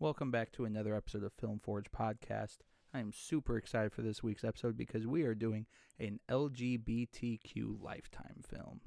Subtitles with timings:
[0.00, 2.60] Welcome back to another episode of Film Forge Podcast.
[2.94, 5.66] I am super excited for this week's episode because we are doing
[5.98, 8.80] an LGBTQ lifetime film.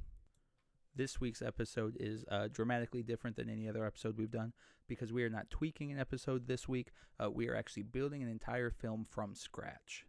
[0.96, 4.54] This week's episode is uh, dramatically different than any other episode we've done
[4.88, 6.88] because we are not tweaking an episode this week.
[7.24, 10.08] Uh, we are actually building an entire film from scratch.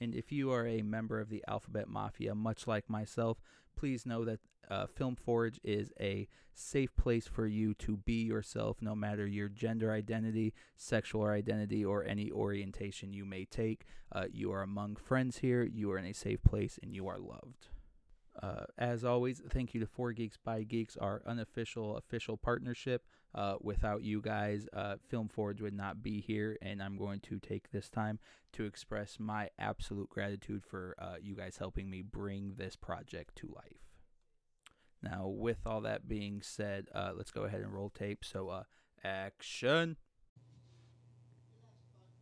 [0.00, 3.38] And if you are a member of the Alphabet Mafia, much like myself,
[3.76, 4.40] please know that
[4.70, 9.48] uh, Film Forge is a safe place for you to be yourself, no matter your
[9.48, 13.84] gender identity, sexual identity, or any orientation you may take.
[14.12, 17.18] Uh, you are among friends here, you are in a safe place, and you are
[17.18, 17.68] loved.
[18.42, 23.02] Uh, as always, thank you to Four Geeks by Geeks, our unofficial official partnership.
[23.36, 27.38] Uh, without you guys, uh, Film Forge would not be here, and I'm going to
[27.38, 28.18] take this time
[28.54, 33.48] to express my absolute gratitude for uh, you guys helping me bring this project to
[33.54, 33.92] life.
[35.02, 38.24] Now, with all that being said, uh, let's go ahead and roll tape.
[38.24, 38.62] So, uh,
[39.04, 39.96] action.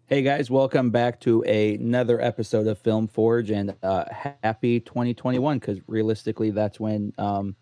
[0.06, 4.05] Hey guys, welcome back to another episode of Film Forge and uh,
[4.42, 7.56] happy 2021 because realistically, that's when um,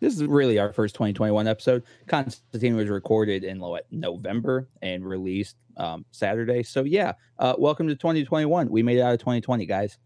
[0.00, 1.82] this is really our first 2021 episode.
[2.06, 6.62] Constantine was recorded in what, November and released um, Saturday.
[6.62, 8.68] So, yeah, uh, welcome to 2021.
[8.68, 9.98] We made it out of 2020, guys.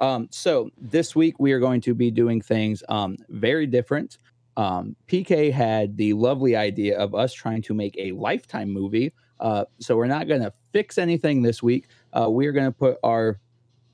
[0.00, 4.18] Um, so, this week we are going to be doing things um, very different.
[4.56, 9.12] Um, PK had the lovely idea of us trying to make a lifetime movie.
[9.38, 11.86] Uh, so, we're not going to fix anything this week.
[12.12, 13.38] Uh, we're going to put our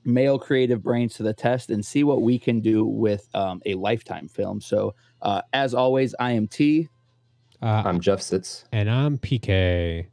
[0.09, 3.75] male creative brains to the test and see what we can do with um, a
[3.75, 4.59] lifetime film.
[4.61, 6.89] So, uh, as always, I am T,
[7.61, 8.65] Uh, I'm Jeff Sitz.
[8.71, 10.07] and I'm PK.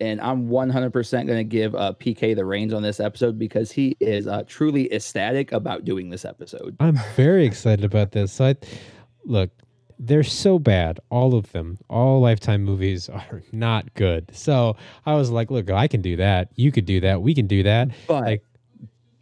[0.00, 3.96] and I'm 100% going to give uh, PK the reins on this episode because he
[4.00, 6.74] is uh, truly ecstatic about doing this episode.
[6.80, 8.32] I'm very excited about this.
[8.32, 8.56] So I,
[9.26, 9.50] look,
[9.98, 10.98] they're so bad.
[11.10, 14.30] All of them, all Lifetime movies are not good.
[14.34, 16.48] So I was like, look, I can do that.
[16.54, 17.20] You could do that.
[17.20, 17.90] We can do that.
[18.08, 18.46] But Like, go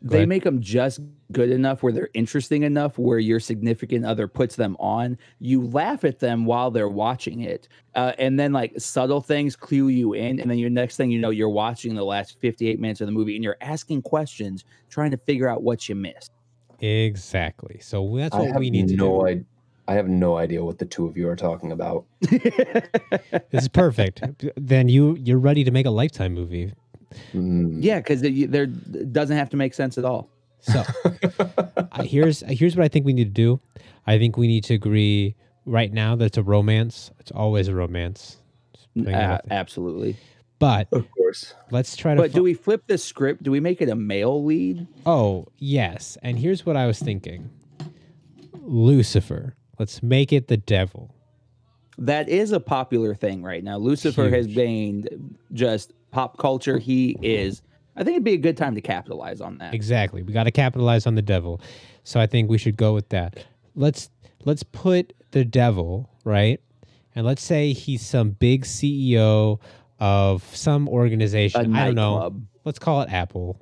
[0.01, 0.29] they ahead.
[0.29, 1.01] make them just
[1.33, 5.19] good enough where they're interesting enough where your significant other puts them on.
[5.41, 7.69] You laugh at them while they're watching it.
[7.95, 10.41] Uh, and then, like, subtle things clue you in.
[10.41, 13.13] And then, your next thing you know, you're watching the last 58 minutes of the
[13.13, 16.33] movie and you're asking questions, trying to figure out what you missed.
[16.81, 17.79] Exactly.
[17.81, 19.27] So that's what have we need to no do.
[19.27, 19.45] idea.
[19.89, 22.05] I have no idea what the two of you are talking about.
[23.51, 24.23] This is perfect.
[24.57, 26.73] then you you're ready to make a Lifetime movie.
[27.33, 27.79] Mm.
[27.83, 30.31] yeah, because there doesn't have to make sense at all.
[30.61, 30.83] So
[31.39, 33.61] uh, here's here's what I think we need to do.
[34.07, 37.11] I think we need to agree right now that it's a romance.
[37.21, 38.39] It's always a romance.
[39.07, 40.17] Uh, absolutely.
[40.59, 41.55] But Of course.
[41.71, 42.21] let's try to.
[42.21, 43.45] But fi- do we flip the script?
[43.45, 44.89] Do we make it a male lead?
[45.07, 46.19] Oh, yes.
[46.23, 47.49] And here's what I was thinking
[48.55, 49.55] Lucifer.
[49.79, 51.15] Let's make it the devil.
[51.97, 53.79] That is a popular thing right now.
[53.79, 54.55] Lucifer has Huge.
[54.57, 56.79] gained just pop culture.
[56.79, 57.63] He is.
[57.97, 59.75] I think it'd be a good time to capitalize on that.
[59.75, 60.23] Exactly.
[60.23, 61.61] We got to capitalize on the devil.
[62.05, 63.45] So I think we should go with that.
[63.75, 64.11] Let's
[64.45, 66.61] let's put the devil, right?
[67.15, 69.59] And let's say he's some big CEO
[69.99, 71.75] of some organization.
[71.75, 72.13] I don't know.
[72.15, 72.47] nightclub.
[72.65, 73.61] Let's call it Apple.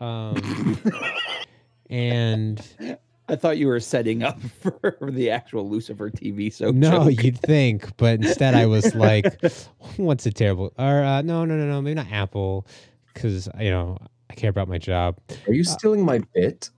[0.00, 0.78] Um,
[1.90, 6.70] and I thought you were setting up for the actual Lucifer TV show.
[6.70, 7.22] no, joke.
[7.22, 9.40] you'd think, but instead I was like,
[9.96, 12.66] "What's a terrible?" Or uh, no, no, no, no, maybe not Apple,
[13.14, 13.98] because you know
[14.30, 15.18] I care about my job.
[15.46, 16.70] Are you stealing my bit?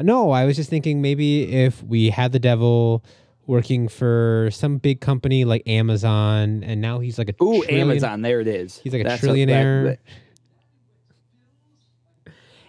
[0.00, 3.04] No, I was just thinking maybe if we had the devil
[3.48, 8.22] working for some big company like Amazon, and now he's like a Ooh, Amazon.
[8.22, 8.78] There it is.
[8.78, 9.84] He's like a That's trillionaire.
[9.84, 9.98] that-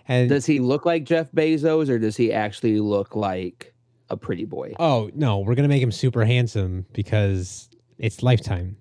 [0.09, 3.73] And does he look like Jeff Bezos, or does he actually look like
[4.09, 4.73] a pretty boy?
[4.79, 8.75] oh no, we're gonna make him super handsome because it's Lifetime.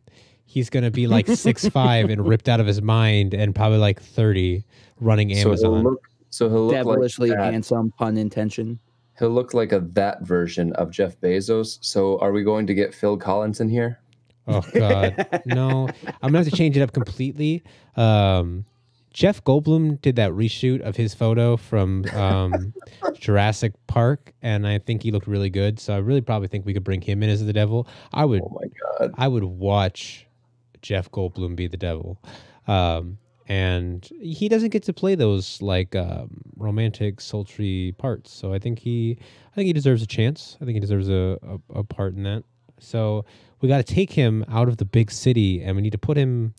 [0.46, 4.00] He's gonna be like six five and ripped out of his mind, and probably like
[4.00, 4.64] thirty,
[4.98, 5.72] running So Amazon.
[5.74, 6.08] he'll look.
[6.30, 8.78] So he'll look Devilishly like handsome, pun intention.
[9.18, 11.78] He'll look like a that version of Jeff Bezos.
[11.82, 14.00] So are we going to get Phil Collins in here?
[14.46, 15.88] Oh God, no!
[16.22, 17.62] I'm gonna have to change it up completely.
[17.96, 18.64] Um,
[19.18, 22.72] Jeff Goldblum did that reshoot of his photo from um,
[23.14, 25.80] Jurassic Park, and I think he looked really good.
[25.80, 27.88] So I really probably think we could bring him in as the devil.
[28.12, 28.68] I would, Oh my
[29.00, 29.14] god.
[29.18, 30.24] I would watch
[30.82, 32.22] Jeff Goldblum be the devil.
[32.68, 33.18] Um,
[33.48, 38.30] and he doesn't get to play those like um, romantic, sultry parts.
[38.30, 39.18] So I think he,
[39.50, 40.56] I think he deserves a chance.
[40.60, 42.44] I think he deserves a, a, a part in that.
[42.78, 43.24] So
[43.60, 46.16] we got to take him out of the big city, and we need to put
[46.16, 46.54] him,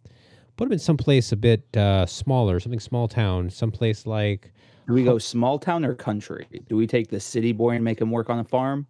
[0.60, 4.52] put him in someplace a bit uh, smaller, something small town, someplace like.
[4.88, 6.46] Do we go small town or country?
[6.68, 8.86] Do we take the city boy and make him work on a farm?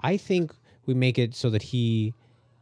[0.00, 0.52] I think
[0.84, 2.14] we make it so that he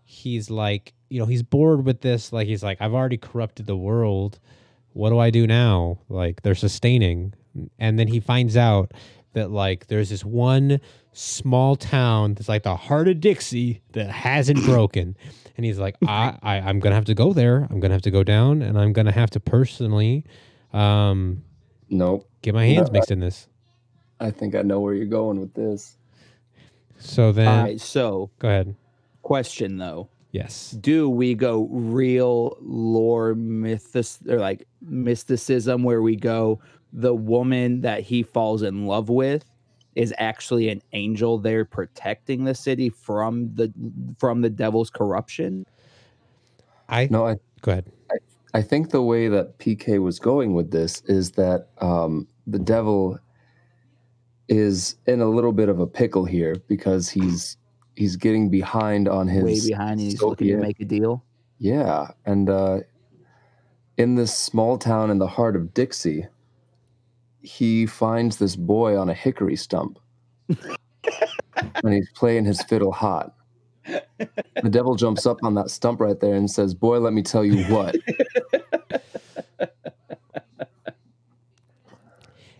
[0.05, 2.31] he's like, you know, he's bored with this.
[2.31, 4.39] Like he's like, I've already corrupted the world.
[4.93, 5.99] What do I do now?
[6.11, 7.33] Like they're sustaining,
[7.79, 8.93] and then he finds out
[9.33, 10.79] that like there's this one
[11.15, 15.17] small town that's like the heart of Dixie that hasn't broken.
[15.57, 17.67] And he's like, I, I, I'm gonna have to go there.
[17.71, 20.25] I'm gonna have to go down, and I'm gonna have to personally,
[20.73, 21.43] um,
[21.89, 22.29] Nope.
[22.43, 23.47] get my hands No, mixed in this.
[24.21, 25.97] I think I know where you're going with this.
[26.99, 28.75] So then, All right, so go ahead.
[29.23, 30.09] question though.
[30.33, 30.73] Yes.
[30.73, 36.59] do we go real lore mythos or like mysticism where we go
[36.93, 39.45] the woman that he falls in love with
[39.95, 43.73] is actually an angel there protecting the city from the
[44.19, 45.67] from the devil's corruption?
[46.89, 47.91] I No, I go ahead.
[48.55, 53.19] I think the way that PK was going with this is that um, the devil
[54.49, 57.57] is in a little bit of a pickle here because he's
[57.97, 61.25] he's getting behind on his way behind and he's looking to make a deal?
[61.59, 62.81] Yeah, and uh,
[63.97, 66.27] in this small town in the heart of Dixie,
[67.45, 69.99] he finds this boy on a hickory stump,
[70.49, 73.35] and he's playing his fiddle hot.
[73.87, 77.45] The devil jumps up on that stump right there and says, "Boy, let me tell
[77.45, 77.97] you what."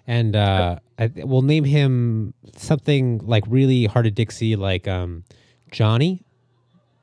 [0.07, 5.25] And uh, I, we'll name him something like really hard to Dixie, like um,
[5.71, 6.23] Johnny.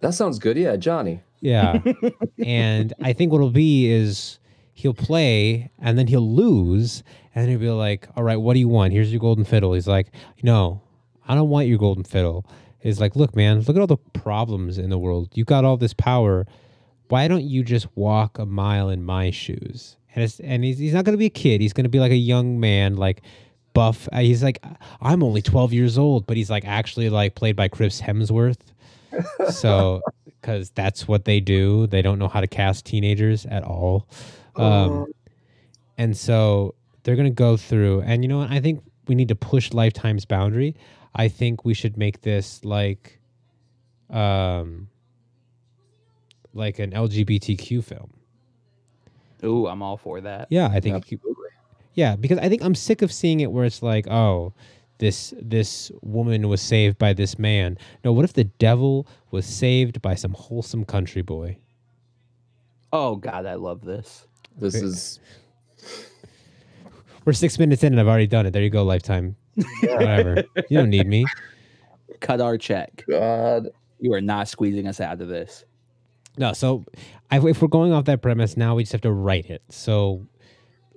[0.01, 0.55] That sounds good.
[0.57, 1.21] Yeah, Johnny.
[1.41, 1.81] Yeah.
[2.45, 4.37] and I think what it'll be is
[4.81, 7.03] he'll play and then he'll lose
[7.35, 8.93] and he'll be like, All right, what do you want?
[8.93, 9.73] Here's your golden fiddle.
[9.73, 10.07] He's like,
[10.41, 10.81] No,
[11.27, 12.45] I don't want your golden fiddle.
[12.79, 15.29] He's like, Look, man, look at all the problems in the world.
[15.33, 16.47] You got all this power.
[17.09, 19.97] Why don't you just walk a mile in my shoes?
[20.15, 21.61] And and he's, he's not gonna be a kid.
[21.61, 23.21] He's gonna be like a young man, like
[23.73, 24.09] buff.
[24.11, 24.63] Uh, He's like,
[24.99, 28.59] I'm only 12 years old, but he's like actually like played by Chris Hemsworth.
[29.51, 30.01] So
[30.41, 31.87] because that's what they do.
[31.87, 34.07] They don't know how to cast teenagers at all.
[34.55, 35.11] Um,
[35.97, 38.01] and so they're going to go through.
[38.01, 38.51] And you know what?
[38.51, 40.75] I think we need to push Lifetime's boundary.
[41.15, 43.19] I think we should make this like,
[44.09, 44.87] um,
[46.53, 48.11] like an LGBTQ film.
[49.43, 50.95] ooh i'm all for that Yeah, I think.
[50.97, 51.49] Absolutely.
[51.93, 54.53] Yeah, because I think I'm sick of seeing it where it's like, oh,
[54.99, 57.77] this this woman was saved by this man.
[58.05, 61.57] No, what if the devil was saved by some wholesome country boy?
[62.93, 64.27] oh god i love this
[64.57, 65.19] This is
[67.25, 68.51] We're six minutes in and I've already done it.
[68.51, 69.35] There you go, lifetime.
[69.81, 70.43] Whatever.
[70.69, 71.25] you don't need me.
[72.19, 73.69] cut our check God.
[73.99, 75.65] you are not squeezing us out of this
[76.37, 76.85] No, so
[77.31, 79.63] I, if we're going off that premise, now we just have to write it.
[79.69, 80.25] So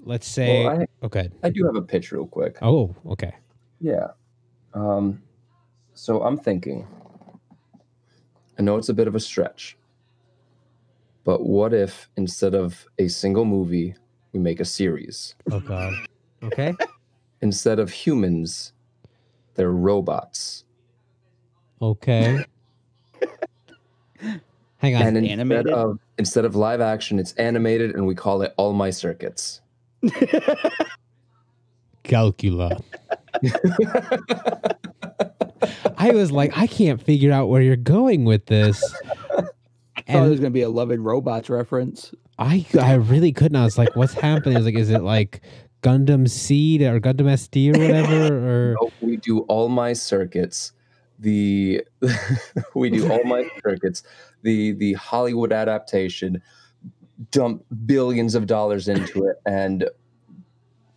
[0.05, 1.31] let's say, Well, I, okay.
[1.43, 2.59] I do have a pitch real quick.
[2.61, 3.33] Oh, okay.
[3.81, 4.09] Yeah.
[4.75, 5.23] Um,
[5.95, 6.87] so I'm thinking,
[8.59, 9.77] I know it's a bit of a stretch,
[11.25, 13.95] but what if instead of a single movie,
[14.33, 15.35] we make a series?
[15.51, 15.93] Oh God.
[16.43, 16.75] Okay.
[17.41, 18.73] Instead of humans,
[19.55, 20.65] they're robots.
[21.83, 22.45] Okay.
[24.79, 25.03] Hang on.
[25.03, 25.73] And instead animated?
[25.73, 29.61] of instead of live action, it's animated and we call it All My Circuits.
[32.05, 32.83] Calculon.
[35.97, 38.83] I was like, I can't figure out where you're going with this.
[40.09, 43.55] I thought it was gonna be a love and robots reference I I really couldn't.
[43.55, 44.57] I was like, what's happening?
[44.57, 45.41] I was like, is it like
[45.85, 48.73] Gundam Seed or Gundam SD or whatever?
[48.73, 50.73] Or No, we do All My Circuits.
[51.21, 51.85] The
[52.75, 54.03] we do All My Circuits.
[54.43, 56.43] The the Hollywood adaptation
[57.31, 59.89] dump billions of dollars into it and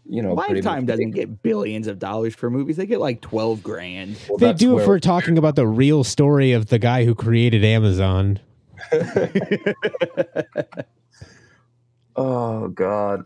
[0.09, 3.21] you know pretty lifetime doesn't make- get billions of dollars for movies they get like
[3.21, 6.79] 12 grand well, they do it where- for talking about the real story of the
[6.79, 8.39] guy who created Amazon.
[12.15, 13.25] oh god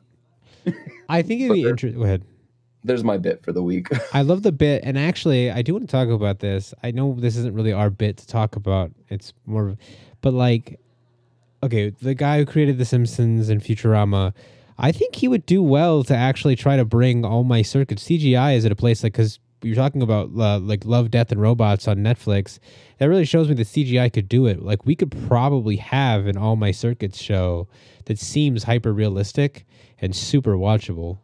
[1.10, 2.00] I think it'd be interesting.
[2.00, 2.24] Go ahead.
[2.84, 5.88] there's my bit for the week I love the bit, and actually, I do want
[5.88, 6.74] to talk about this.
[6.84, 8.92] I know this isn't really our bit to talk about.
[9.10, 9.78] It's more,
[10.22, 10.80] but like,
[11.64, 14.34] okay, the guy who created The Simpsons and Futurama,
[14.78, 18.04] I think he would do well to actually try to bring all my circuits.
[18.04, 21.42] CGI is at a place like because you're talking about uh, like Love, Death, and
[21.42, 22.60] Robots on Netflix.
[22.98, 24.62] That really shows me that CGI could do it.
[24.62, 27.68] Like we could probably have an All My Circuits show
[28.06, 29.66] that seems hyper realistic
[30.00, 31.20] and super watchable.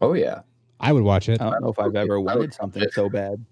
[0.00, 0.42] oh yeah
[0.78, 1.40] I would watch it.
[1.42, 3.44] i don't know if i've ever I wanted something so bad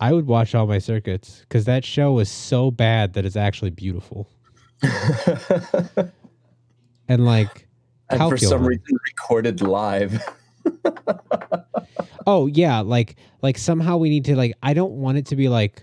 [0.00, 3.70] I would watch all my circuits because that show was so bad that it's actually
[3.70, 4.28] beautiful.
[7.08, 7.68] And like,
[8.10, 10.20] and for some reason recorded live
[12.26, 14.54] oh yeah, like like somehow we need to like.
[14.62, 15.82] I don't want it to be like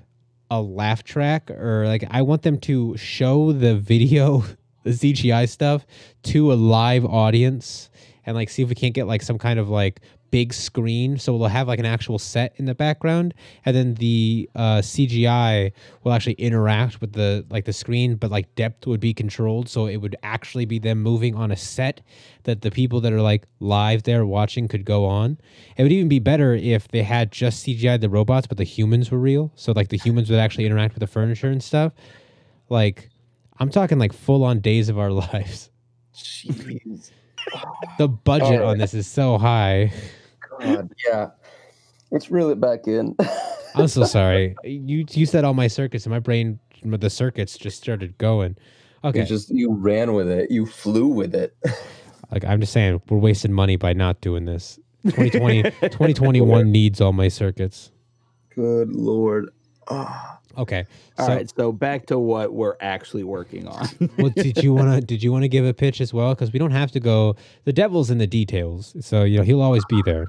[0.52, 4.44] a laugh track or like I want them to show the video,
[4.84, 5.86] the CGI stuff
[6.24, 7.90] to a live audience
[8.25, 10.02] and like see if we can't get like some kind of like
[10.34, 13.36] big screen so we'll have like an actual set in the background
[13.66, 15.72] and then the uh, cgi
[16.04, 19.86] will actually interact with the like the screen but like depth would be controlled so
[19.86, 22.02] it would actually be them moving on a set
[22.46, 25.38] that the people that are like live there watching could go on
[25.78, 29.12] it would even be better if they had just cgi the robots but the humans
[29.12, 31.94] were real so like the humans would actually interact with the furniture and stuff
[32.70, 33.08] like
[33.60, 35.70] i'm talking like full on days of our lives
[36.16, 37.12] Jeez.
[38.00, 38.63] the budget Alright.
[38.63, 39.94] on this is so high
[40.63, 41.29] God, yeah.
[42.12, 43.15] Let's reel it back in.
[43.75, 44.55] I'm so sorry.
[44.63, 48.55] You you said all my circuits, and my brain, the circuits just started going.
[49.03, 50.51] Okay, You just you ran with it.
[50.51, 51.55] You flew with it.
[52.32, 54.79] like I'm just saying, we're wasting money by not doing this.
[55.05, 57.91] 2020, 2021 needs all my circuits.
[58.55, 59.50] Good lord.
[59.89, 60.39] Ah.
[60.55, 60.86] Okay,
[61.17, 63.88] All so right, so back to what we're actually working on.
[64.20, 66.36] well, did you want to did you want to give a pitch as well?
[66.36, 67.36] Because we don't have to go.
[67.63, 70.27] The devil's in the details, so you know he'll always be there.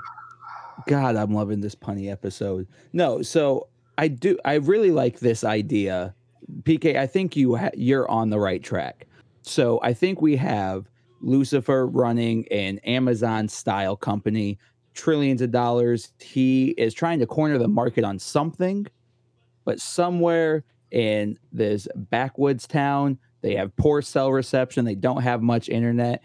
[0.86, 2.66] God, I'm loving this punny episode.
[2.92, 4.38] No, so I do.
[4.44, 6.14] I really like this idea,
[6.62, 6.96] PK.
[6.96, 9.06] I think you ha- you're on the right track.
[9.42, 10.88] So I think we have
[11.20, 14.58] Lucifer running an Amazon style company,
[14.94, 16.12] trillions of dollars.
[16.20, 18.86] He is trying to corner the market on something,
[19.64, 24.84] but somewhere in this backwoods town, they have poor cell reception.
[24.84, 26.22] They don't have much internet.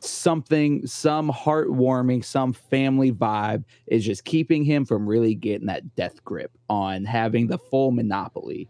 [0.00, 6.22] Something, some heartwarming, some family vibe is just keeping him from really getting that death
[6.24, 8.68] grip on having the full monopoly.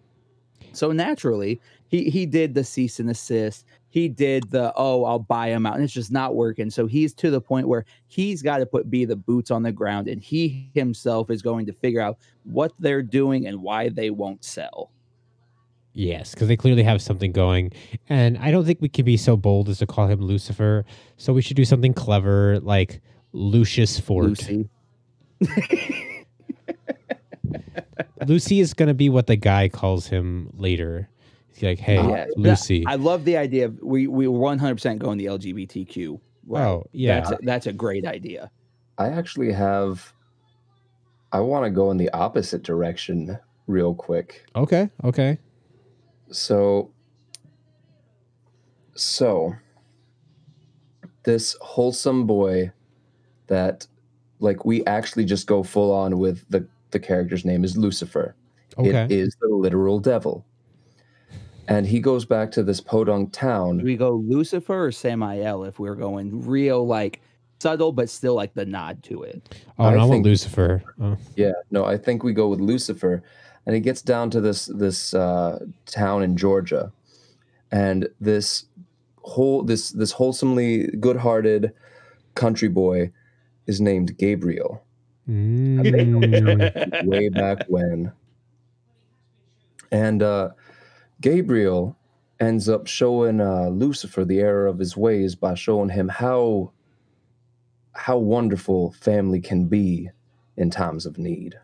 [0.72, 3.64] So naturally, he he did the cease and assist.
[3.90, 6.70] He did the oh, I'll buy him out, and it's just not working.
[6.70, 9.72] So he's to the point where he's got to put be the boots on the
[9.72, 14.10] ground, and he himself is going to figure out what they're doing and why they
[14.10, 14.90] won't sell.
[15.98, 17.72] Yes, because they clearly have something going.
[18.08, 20.84] And I don't think we can be so bold as to call him Lucifer.
[21.16, 23.00] So we should do something clever like
[23.32, 24.26] Lucius Fort.
[24.26, 24.68] Lucy,
[28.28, 31.08] Lucy is going to be what the guy calls him later.
[31.52, 32.86] He's like, hey, Yeah, Lucy.
[32.86, 36.20] I love the idea of we we 100% going the LGBTQ.
[36.46, 36.62] Wow.
[36.62, 37.18] Oh, yeah.
[37.18, 38.52] that's a, that's a great idea.
[38.98, 40.12] I actually have
[41.32, 43.36] I want to go in the opposite direction
[43.66, 44.46] real quick.
[44.54, 45.38] okay, okay.
[46.30, 46.90] So
[48.94, 49.54] so
[51.24, 52.70] this wholesome boy
[53.46, 53.86] that
[54.40, 58.34] like we actually just go full on with the the character's name is Lucifer.
[58.78, 58.90] Okay.
[59.04, 60.44] It is the literal devil.
[61.66, 63.82] And he goes back to this podunk Do town.
[63.82, 67.20] we go Lucifer or Samael if we're going real like
[67.60, 69.54] subtle but still like the nod to it?
[69.78, 70.82] oh, I no, I want think- Lucifer.
[71.00, 71.16] Oh.
[71.36, 73.22] Yeah, no, I think we go with Lucifer.
[73.68, 76.90] And he gets down to this this uh, town in Georgia,
[77.70, 78.64] and this
[79.18, 81.74] whole this this wholesomely good-hearted
[82.34, 83.12] country boy
[83.66, 84.82] is named Gabriel.
[85.28, 87.04] Mm.
[87.06, 88.12] way back when.
[89.90, 90.52] And uh,
[91.20, 91.94] Gabriel
[92.40, 96.72] ends up showing uh, Lucifer the error of his ways by showing him how
[97.92, 100.08] how wonderful family can be
[100.56, 101.58] in times of need.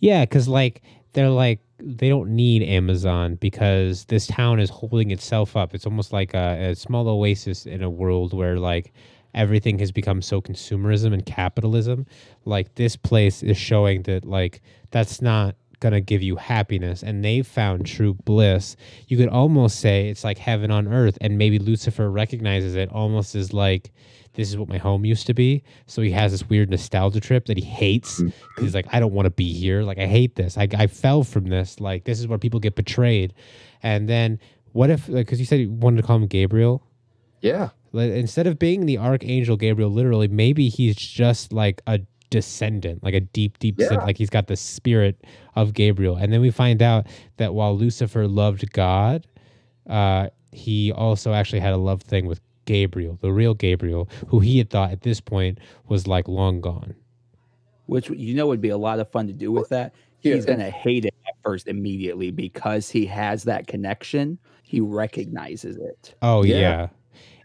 [0.00, 5.56] Yeah, because like they're like they don't need Amazon because this town is holding itself
[5.56, 5.74] up.
[5.74, 8.92] It's almost like a, a small oasis in a world where like
[9.34, 12.06] everything has become so consumerism and capitalism.
[12.44, 17.46] Like this place is showing that like that's not gonna give you happiness and they've
[17.46, 18.76] found true bliss.
[19.06, 23.34] You could almost say it's like heaven on earth and maybe lucifer recognizes it almost
[23.34, 23.90] as like
[24.34, 25.64] this is what my home used to be.
[25.86, 28.62] So he has this weird nostalgia trip that he hates mm-hmm.
[28.62, 29.82] he's like i don't want to be here.
[29.82, 30.58] Like i hate this.
[30.58, 31.80] I, I fell from this.
[31.80, 33.34] Like this is where people get betrayed.
[33.82, 34.38] And then
[34.72, 36.82] what if because you said you wanted to call him gabriel?
[37.40, 43.02] Yeah, like, instead of being the archangel Gabriel, literally, maybe he's just like a descendant,
[43.02, 44.06] like a deep, deep, descendant, Yeah.
[44.06, 45.24] like he's got the spirit
[45.56, 46.16] of Gabriel.
[46.16, 47.06] And then we find out
[47.38, 49.26] that while Lucifer loved God,
[49.88, 54.58] uh, he also actually had a love thing with Gabriel, the real Gabriel, who he
[54.58, 55.58] had thought at this point
[55.88, 56.94] was like long gone.
[57.86, 59.94] Which you know would be a lot of fun to do with that.
[60.20, 60.34] Yeah.
[60.34, 64.38] He's gonna hate it at first immediately because he has that connection.
[64.62, 66.14] He recognizes it.
[66.20, 66.56] Oh yeah.
[66.56, 66.88] Yeah.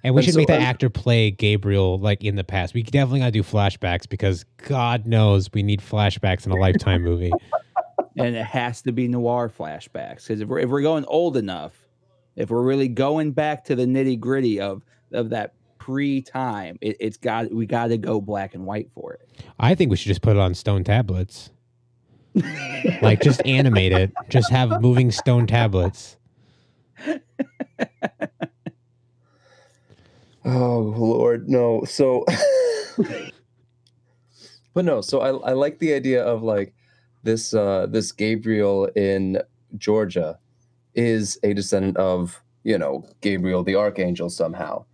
[0.04, 2.74] And we And should so make that I- actor play Gabriel like in the past.
[2.74, 7.32] We definitely gotta do flashbacks because God knows we need flashbacks in a lifetime movie.
[8.18, 11.74] and it has to be noir flashbacks because if we're if we're going old enough,
[12.36, 14.84] if we're really going back to the nitty gritty of
[15.14, 19.14] of that pre time, it, it's got we got to go black and white for
[19.14, 19.30] it.
[19.60, 21.50] I think we should just put it on stone tablets.
[23.02, 24.12] like just animate it.
[24.28, 26.18] Just have moving stone tablets.
[30.46, 31.84] Oh Lord, no.
[31.86, 32.26] So,
[34.74, 35.02] but no.
[35.02, 36.74] So I I like the idea of like
[37.24, 39.42] this uh this Gabriel in
[39.78, 40.38] Georgia
[40.96, 44.86] is a descendant of you know Gabriel the archangel somehow.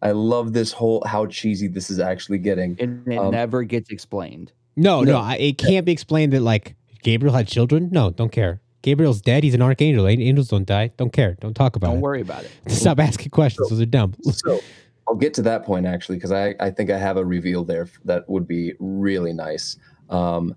[0.00, 2.76] I love this whole how cheesy this is actually getting.
[2.78, 4.52] And it Um, never gets explained.
[4.76, 5.30] No, no, No.
[5.30, 7.88] It can't be explained that like Gabriel had children.
[7.90, 8.60] No, don't care.
[8.82, 9.42] Gabriel's dead.
[9.42, 10.06] He's an archangel.
[10.06, 10.92] Angels don't die.
[10.96, 11.36] Don't care.
[11.40, 11.92] Don't talk about it.
[11.94, 12.50] Don't worry about it.
[12.68, 13.68] Stop asking questions.
[13.70, 14.14] Those are dumb.
[14.22, 14.60] So
[15.08, 17.88] I'll get to that point actually because I, I think I have a reveal there
[18.04, 19.78] that would be really nice.
[20.10, 20.54] Um,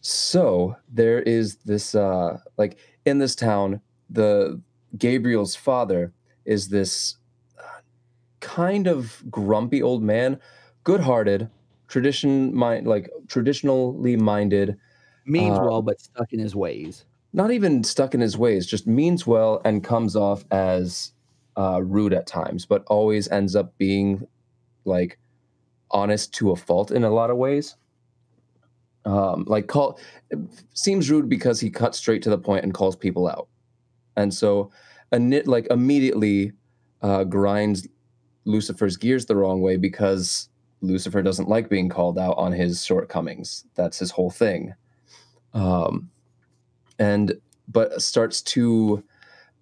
[0.00, 4.60] so there is this uh, like in this town, the
[4.98, 6.12] Gabriel's father
[6.44, 7.16] is this
[7.58, 7.80] uh,
[8.40, 10.38] kind of grumpy old man,
[10.84, 11.50] good-hearted,
[11.88, 14.78] tradition mind like traditionally minded,
[15.24, 17.04] Means Uh, well, but stuck in his ways.
[17.32, 21.11] not even stuck in his ways, just means well and comes off as
[21.56, 24.26] uh, rude at times, but always ends up being
[24.84, 25.18] like
[25.90, 27.76] honest to a fault in a lot of ways.
[29.04, 29.98] Um, like call
[30.74, 33.48] seems rude because he cuts straight to the point and calls people out,
[34.16, 34.70] and so
[35.10, 36.52] a nit like immediately
[37.02, 37.88] uh, grinds
[38.44, 40.48] Lucifer's gears the wrong way because
[40.80, 43.64] Lucifer doesn't like being called out on his shortcomings.
[43.74, 44.74] That's his whole thing.
[45.54, 46.10] Um,
[46.98, 47.34] and
[47.68, 49.04] but starts to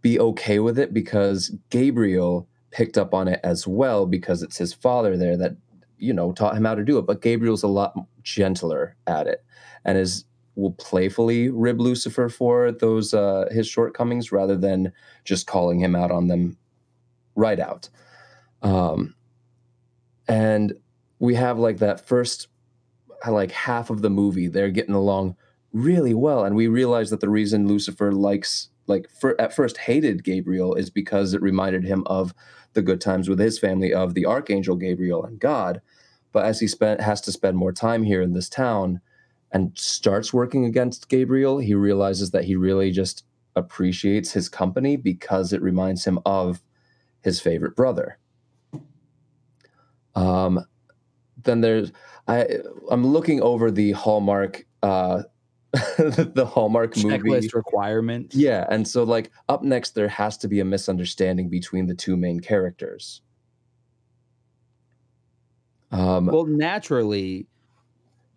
[0.02, 4.72] be okay with it because Gabriel picked up on it as well because it's his
[4.72, 5.56] father there that
[5.98, 7.06] you know taught him how to do it.
[7.06, 9.44] But Gabriel's a lot gentler at it
[9.84, 10.24] and is
[10.56, 14.92] will playfully rib Lucifer for those uh his shortcomings rather than
[15.24, 16.56] just calling him out on them
[17.34, 17.88] right out.
[18.62, 19.14] Um
[20.28, 20.74] and
[21.18, 22.48] we have like that first
[23.28, 25.36] like half of the movie they're getting along
[25.72, 26.44] really well.
[26.44, 30.90] And we realize that the reason lucifer likes like for, at first hated gabriel is
[30.90, 32.34] because it reminded him of
[32.74, 35.80] the good times with his family of the archangel gabriel and god.
[36.32, 39.00] But as he spent has to spend more time here in this town
[39.52, 43.24] and starts working against gabriel he realizes that he really just
[43.56, 46.62] appreciates his company because it reminds him of
[47.22, 48.18] his favorite brother.
[50.14, 50.64] Um
[51.42, 51.92] then there's
[52.28, 52.46] i
[52.90, 55.22] i'm looking over the hallmark uh
[55.98, 57.16] the Hallmark movie.
[57.18, 58.34] Checklist requirements.
[58.34, 62.16] Yeah, and so like up next there has to be a misunderstanding between the two
[62.16, 63.22] main characters.
[65.92, 67.46] Um Well, naturally,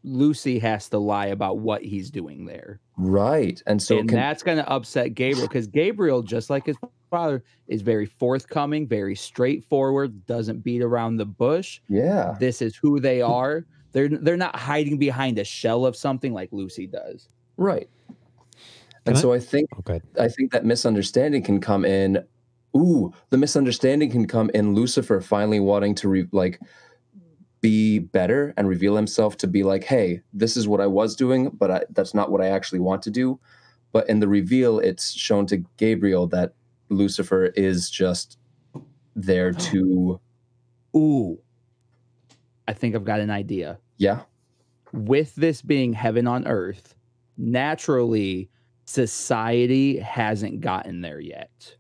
[0.04, 2.80] Lucy has to lie about what he's doing there.
[2.98, 3.62] right.
[3.66, 6.78] And so and can, that's going to upset Gabriel because Gabriel, just like his
[7.10, 11.80] father, is very forthcoming, very straightforward, doesn't beat around the bush.
[11.88, 12.36] yeah.
[12.40, 13.66] This is who they are.
[13.94, 17.30] They're they're not hiding behind a shell of something like Lucy does.
[17.58, 17.88] Right.
[18.08, 18.16] Can
[19.08, 20.02] And I- so I think oh, Okay.
[20.20, 22.24] I think that misunderstanding can come in.
[22.76, 26.60] Ooh, the misunderstanding can come in Lucifer finally wanting to re, like
[27.62, 31.50] be better and reveal himself to be like, hey, this is what I was doing,
[31.52, 33.40] but I, that's not what I actually want to do.
[33.92, 36.54] But in the reveal, it's shown to Gabriel that
[36.90, 38.38] Lucifer is just
[39.16, 40.20] there to,
[40.96, 41.40] Ooh,
[42.68, 43.80] I think I've got an idea.
[43.98, 44.22] yeah,
[44.92, 46.96] with this being heaven on earth,
[47.38, 48.50] naturally,
[48.86, 51.78] society hasn't gotten there yet.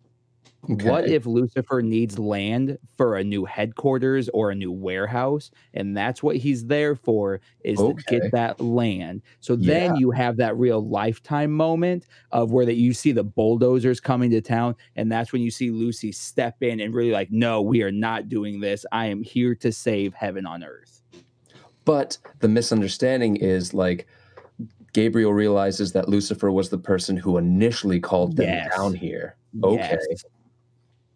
[0.67, 5.51] What if Lucifer needs land for a new headquarters or a new warehouse?
[5.73, 9.23] And that's what he's there for is to get that land.
[9.41, 13.99] So then you have that real lifetime moment of where that you see the bulldozers
[13.99, 14.75] coming to town.
[14.95, 18.29] And that's when you see Lucy step in and really like, no, we are not
[18.29, 18.85] doing this.
[18.93, 21.01] I am here to save heaven on earth.
[21.83, 24.07] But the misunderstanding is like
[24.93, 28.73] Gabriel realizes that Lucifer was the person who initially called them Yes.
[28.77, 29.35] down here.
[29.61, 29.97] Okay.
[30.09, 30.23] Yes.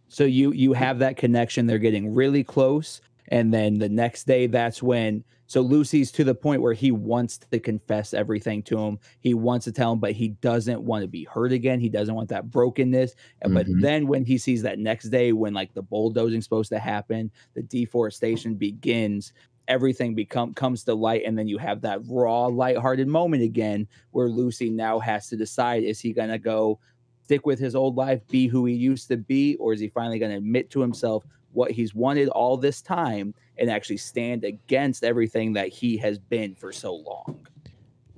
[0.07, 1.67] So you you have that connection.
[1.67, 5.23] They're getting really close, and then the next day, that's when.
[5.49, 8.99] So Lucy's to the point where he wants to confess everything to him.
[9.21, 11.79] He wants to tell him, but he doesn't want to be hurt again.
[11.79, 13.15] He doesn't want that brokenness.
[13.41, 13.79] And But mm-hmm.
[13.79, 17.61] then when he sees that next day, when like the bulldozing's supposed to happen, the
[17.61, 19.31] deforestation begins.
[19.69, 24.27] Everything become comes to light, and then you have that raw, lighthearted moment again, where
[24.27, 26.79] Lucy now has to decide: is he gonna go
[27.27, 30.17] stick with his old life, be who he used to be, or is he finally
[30.17, 35.03] going to admit to himself what he's wanted all this time and actually stand against
[35.03, 37.45] everything that he has been for so long?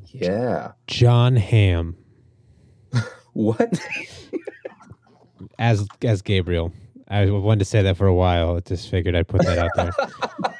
[0.05, 0.73] Yeah.
[0.85, 1.97] John Hamm
[3.33, 3.79] What?
[5.57, 6.71] as as Gabriel.
[7.07, 8.57] I wanted to say that for a while.
[8.57, 9.91] I just figured I'd put that out there.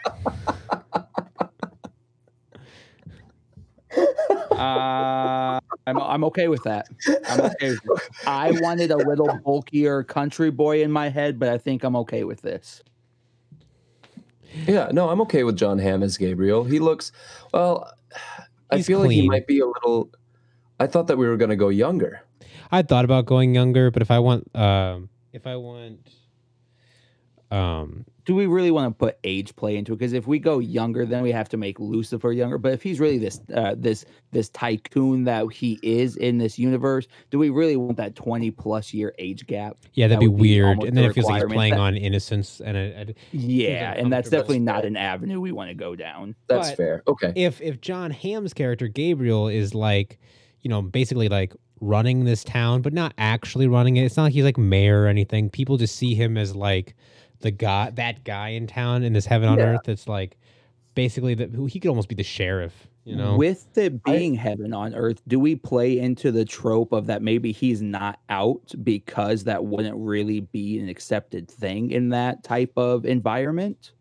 [4.60, 6.88] Uh, I'm I'm okay with that.
[7.28, 8.28] I'm okay with it.
[8.28, 12.24] I wanted a little bulkier country boy in my head, but I think I'm okay
[12.24, 12.84] with this.
[14.67, 16.63] Yeah, no, I'm okay with John Hamm as Gabriel.
[16.63, 17.12] He looks
[17.54, 17.93] well.
[18.72, 20.10] I He's feel like he might be a little.
[20.80, 22.22] I thought that we were going to go younger.
[22.72, 26.08] I thought about going younger, but if I want, um, if I want,
[27.52, 29.96] um, Do we really want to put age play into it?
[29.98, 32.60] Because if we go younger, then we have to make Lucifer younger.
[32.60, 37.08] But if he's really this uh, this this tycoon that he is in this universe,
[37.32, 39.78] do we really want that 20 plus year age gap?
[39.96, 41.80] yeah, that'd That be would be weird, and then it feels like he's playing That-
[41.80, 42.62] on innocence.
[42.63, 44.30] And I, I, Yeah, and that's uncomfortable.
[44.30, 46.36] definitely not an avenue we want to go down.
[46.48, 47.04] That's But- fair.
[47.08, 47.34] Okay.
[47.36, 50.20] if if John Hamm's character Gabriel is like,
[50.62, 54.04] you know, basically like running this town, but not actually running it.
[54.04, 55.50] It's not like he's like mayor or anything.
[55.50, 56.94] People just see him as like
[57.41, 59.65] the guy, that guy in town in this heaven on Yeah.
[59.65, 59.82] earth.
[59.86, 60.38] That's like
[60.95, 62.88] basically that he could almost be the sheriff.
[63.06, 67.08] You know, With it being heaven on earth, do we play into the trope of
[67.08, 72.43] that maybe he's not out because that wouldn't really be an accepted thing in that
[72.43, 73.93] type of environment?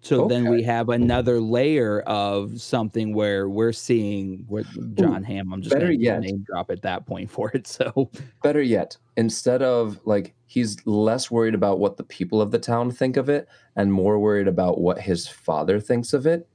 [0.00, 5.52] So then we have another layer of something where we're seeing what John Hamm.
[5.52, 6.20] I'm just better going to yet.
[6.20, 7.66] name drop at that point for it.
[7.76, 8.08] So
[8.44, 12.90] Better yet, instead of like he's less worried about what the people of the town
[12.90, 16.48] think of it and more worried about what his father thinks of it.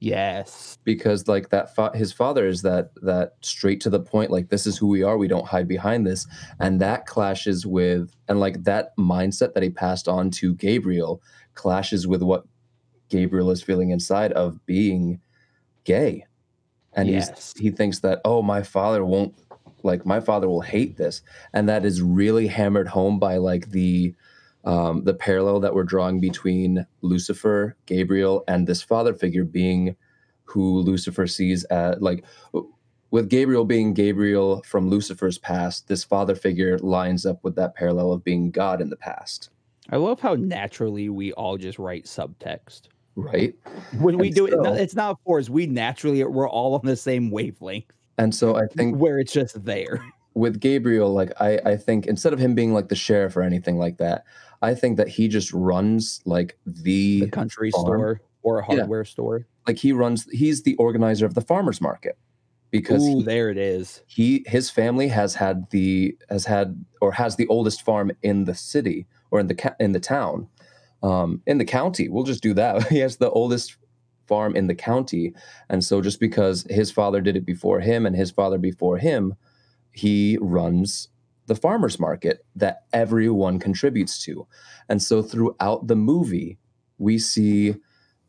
[0.00, 4.48] Yes, because like that fa- his father is that that straight to the point like
[4.48, 6.24] this is who we are we don't hide behind this.
[6.60, 11.20] And that clashes with and like that mindset that he passed on to Gabriel
[11.54, 12.44] clashes with what
[13.08, 15.20] Gabriel is feeling inside of being
[15.82, 16.24] gay.
[16.92, 17.52] And Yes.
[17.54, 19.34] he's he thinks that oh my father won't
[19.82, 24.14] like my father will hate this and that is really hammered home by like the
[24.64, 29.96] um, the parallel that we're drawing between Lucifer, Gabriel, and this father figure being
[30.44, 32.24] who Lucifer sees as like
[33.10, 38.12] with Gabriel being Gabriel from Lucifer's past, this father figure lines up with that parallel
[38.12, 39.48] of being God in the past,
[39.90, 42.88] I love how naturally we all just write subtext.
[43.16, 43.54] right?
[44.00, 45.48] When we And do it, so- no, it's not for us.
[45.48, 47.86] We naturally we're all on the same wavelength.
[48.18, 50.04] And so I think where it's just there.
[50.34, 53.78] with Gabriel, like I, I think instead of him being like the sheriff or anything
[53.78, 54.24] like that,
[54.60, 57.84] I think that he just runs like the, The country farm.
[57.86, 58.78] store or a Yeah.
[58.80, 59.46] hardware store.
[59.66, 62.16] like he runs he's the organizer of the farmers market
[62.70, 64.02] because Ooh, he, there it is.
[64.06, 68.54] he his family has had the has had or has the oldest farm in the
[68.54, 70.48] city or in the in the town
[71.02, 73.76] um in the county we'll just do that he has the oldest
[74.28, 75.34] farm in the county
[75.68, 79.34] and so just because his father did it before him and his father before him
[79.90, 81.08] he runs
[81.46, 84.46] the farmers market that everyone contributes to
[84.88, 86.58] and so throughout the movie
[86.98, 87.74] we see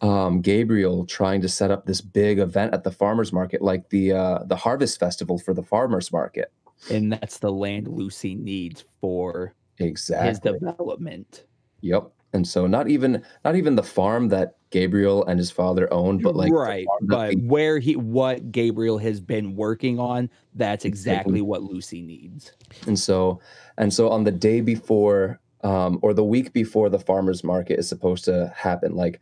[0.02, 4.14] um, Gabriel trying to set up this big event at the farmers market, like the
[4.14, 6.54] uh, the harvest festival for the farmers market.
[6.90, 11.46] And that's the land Lucy needs for exactly his development.
[11.82, 12.12] Yep.
[12.34, 16.36] And so not even not even the farm that Gabriel and his father own, but
[16.36, 16.86] like right.
[17.02, 22.52] But the- where he what Gabriel has been working on, that's exactly what Lucy needs.
[22.86, 23.40] and so
[23.78, 27.90] and so on the day before um, or the week before the farmers market is
[27.90, 29.20] supposed to happen, like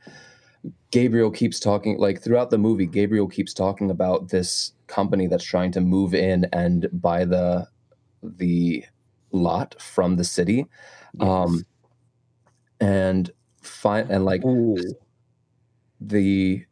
[0.92, 5.72] Gabriel keeps talking like throughout the movie, Gabriel keeps talking about this company that's trying
[5.72, 7.68] to move in and buy the
[8.22, 8.84] the
[9.32, 10.66] lot from the city.
[11.20, 11.66] Um
[12.80, 14.78] and fine and like Ooh.
[16.00, 16.64] the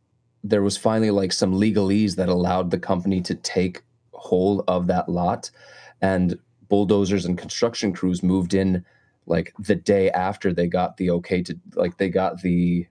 [0.44, 5.10] there was finally like some legalese that allowed the company to take hold of that
[5.10, 5.50] lot
[6.02, 6.38] and
[6.70, 8.84] bulldozers and construction crews moved in
[9.26, 12.86] like the day after they got the okay to like they got the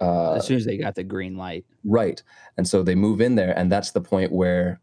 [0.00, 1.64] uh as soon as they got the green light.
[1.84, 2.22] right
[2.56, 4.80] and so they move in there and that's the point where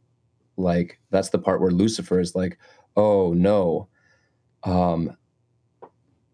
[0.57, 2.57] like that's the part where lucifer is like
[2.95, 3.87] oh no
[4.63, 5.15] um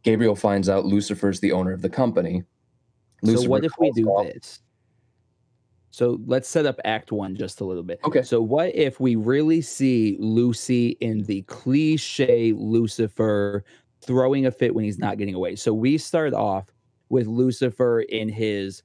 [0.03, 2.43] gabriel finds out lucifer's the owner of the company
[3.25, 4.59] so what if we do off- this?
[5.91, 7.99] So let's set up Act One just a little bit.
[8.03, 8.23] Okay.
[8.23, 13.63] So what if we really see Lucy in the cliche Lucifer
[14.01, 15.55] throwing a fit when he's not getting away?
[15.55, 16.65] So we start off
[17.09, 18.81] with Lucifer in his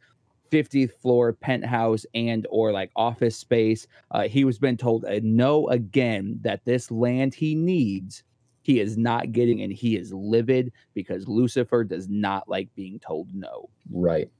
[0.52, 3.86] 50th floor penthouse and or like office space.
[4.10, 8.22] Uh, he was been told uh, no again that this land he needs
[8.68, 13.34] he is not getting and he is livid because Lucifer does not like being told
[13.34, 13.70] no.
[13.90, 14.30] right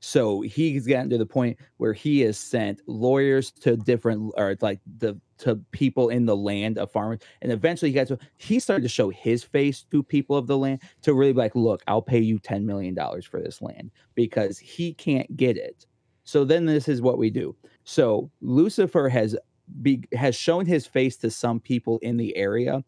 [0.00, 4.80] So he's gotten to the point where he has sent lawyers to different or like
[4.96, 8.84] the to people in the land of farmers, and eventually he got to he started
[8.84, 12.00] to show his face to people of the land to really be like, look, I'll
[12.00, 15.84] pay you ten million dollars for this land because he can't get it.
[16.24, 17.54] So then this is what we do.
[17.84, 19.36] So Lucifer has
[19.82, 22.82] be, has shown his face to some people in the area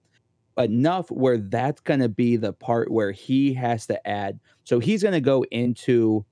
[0.59, 4.38] enough where that's going to be the part where he has to add.
[4.64, 6.25] So he's going to go into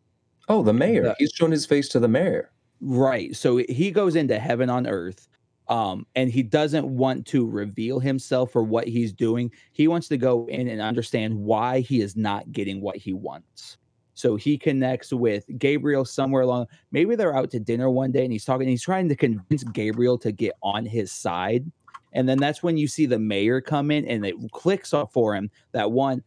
[0.49, 1.03] Oh, the mayor.
[1.05, 2.51] The- He's shown his face to the mayor.
[2.81, 3.35] right.
[3.35, 5.29] So he goes into heaven on earth.
[5.69, 9.51] Um, and he doesn't want to reveal himself for what he's doing.
[9.73, 13.79] He wants to go in and understand why he is not getting what he wants.
[14.13, 16.67] So he connects with Gabriel somewhere along.
[16.93, 20.19] Maybe they're out to dinner one day and he's talking, he's trying to convince Gabriel
[20.19, 21.65] to get on his side.
[22.15, 25.35] And then that's when you see the mayor come in and it clicks off for
[25.35, 26.23] him that one,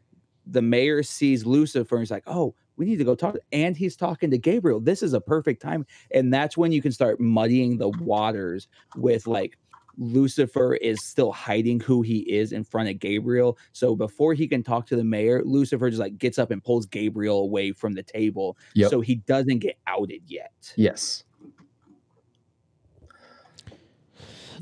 [0.45, 3.35] the mayor sees Lucifer and he's like, oh, we need to go talk.
[3.51, 4.79] And he's talking to Gabriel.
[4.79, 5.85] This is a perfect time.
[6.13, 9.57] And that's when you can start muddying the waters with like,
[9.97, 13.57] Lucifer is still hiding who he is in front of Gabriel.
[13.71, 16.85] So before he can talk to the mayor, Lucifer just like gets up and pulls
[16.85, 18.57] Gabriel away from the table.
[18.75, 18.91] Yep.
[18.91, 20.71] So he doesn't get outed yet.
[20.75, 21.23] Yes.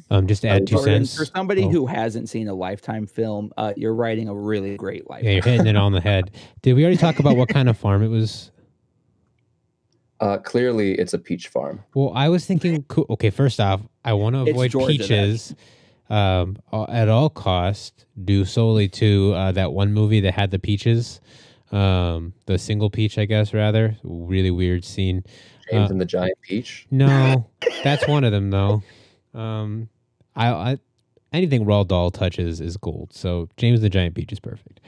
[0.09, 1.17] Um, just to add two Jordan, cents.
[1.17, 1.69] For somebody Oh.
[1.69, 5.67] who hasn't seen a Lifetime film, uh, you're writing a really great Yeah, you're hitting
[5.67, 6.31] it on the head.
[6.61, 8.51] Did we already talk about what kind of farm it was?
[10.19, 11.83] Uh, clearly, it's a peach farm.
[11.93, 12.83] Well, I was thinking.
[12.83, 15.53] co- Okay, first off, I want to avoid Georgia, peaches
[16.09, 16.57] um,
[16.89, 21.19] at all cost, due solely to uh, that one movie that had the peaches,
[21.71, 23.53] um, the single peach, I guess.
[23.53, 25.23] Rather, really weird scene.
[25.69, 26.87] James Uh, and the giant peach.
[26.91, 27.49] No,
[27.83, 28.83] that's one of them though.
[29.35, 29.89] Um,
[30.35, 30.77] I, I
[31.33, 33.13] anything Roald Dahl touches is gold.
[33.13, 34.79] So James the Giant Peach is perfect.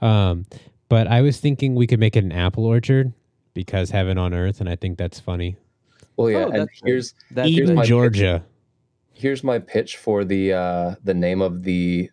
[0.00, 0.46] Um,
[0.88, 3.12] but I was thinking we could make it an apple orchard
[3.54, 5.56] because heaven on earth, and I think that's funny.
[6.16, 6.38] Well, yeah.
[6.38, 6.88] Oh, and that's good.
[6.88, 8.44] here's That's Here's my- Georgia.
[9.14, 12.10] here's my pitch for the uh, the name of the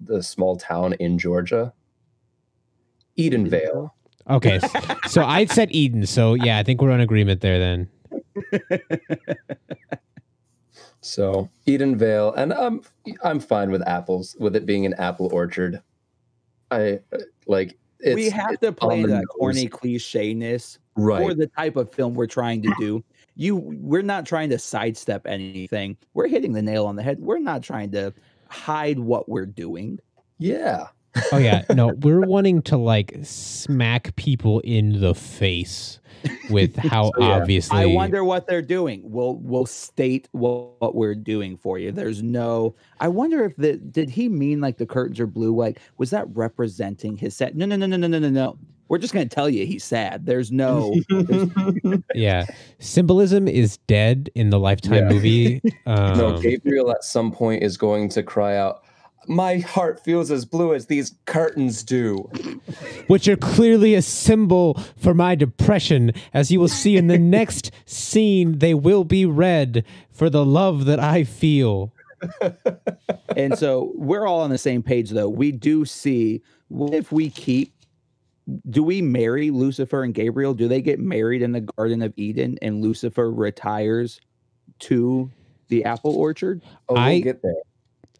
[0.00, 1.72] the small town in Georgia.
[3.18, 3.90] Edenvale.
[4.30, 4.72] Okay, s-
[5.12, 6.06] so I said Eden.
[6.06, 7.88] So yeah, I think we're on agreement there then.
[11.02, 12.82] So Edenvale, and I'm
[13.22, 15.82] I'm fine with apples, with it being an apple orchard.
[16.70, 17.00] I
[17.46, 21.22] like it's we have to play the that corny cliche-ness right.
[21.22, 23.04] for the type of film we're trying to do.
[23.34, 25.96] You we're not trying to sidestep anything.
[26.14, 27.18] We're hitting the nail on the head.
[27.20, 28.12] We're not trying to
[28.48, 29.98] hide what we're doing.
[30.38, 30.88] yeah.
[31.30, 35.98] Oh yeah, no, we're wanting to like smack people in the face
[36.50, 37.78] with how So, yeah, obviously.
[37.78, 39.02] I wonder what they're doing.
[39.04, 41.92] We'll we'll state what, what we're doing for you.
[41.92, 42.74] There's no.
[43.00, 45.54] I wonder if the did he mean like the curtains are blue?
[45.54, 47.56] Like was that representing his sad?
[47.56, 48.58] No no no no no no no no.
[48.88, 50.26] We're just gonna tell you he's sad.
[50.26, 50.94] There's no.
[52.14, 52.44] Yeah,
[52.78, 55.08] symbolism is dead in the Lifetime Yeah.
[55.08, 55.62] movie.
[55.86, 58.81] Um, no, Gabriel at some point is going to cry out,
[59.28, 62.30] "My heart feels as blue as these curtains do."
[63.08, 66.12] which are clearly a symbol for my depression.
[66.32, 70.84] As you will see in the next scene, they will be red for the love
[70.86, 71.92] that I feel.
[73.36, 77.28] and so we're all on the same page though we do see what if we
[77.28, 77.74] keep
[78.70, 82.56] do we marry lucifer and gabriel do they get married in the garden of eden
[82.62, 84.20] and lucifer retires
[84.78, 85.28] to
[85.66, 87.54] the apple orchard Oh, we'll I- get there.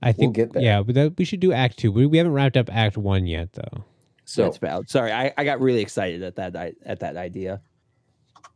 [0.02, 0.62] I think, get there.
[0.62, 1.92] yeah, but that, we should do Act Two.
[1.92, 3.84] We, we haven't wrapped up Act One yet, though.
[4.24, 6.54] So that's valid sorry I, I got really excited at that
[6.86, 7.60] at that idea